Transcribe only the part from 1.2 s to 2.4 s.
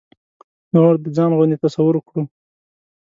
غوندې تصور کړو.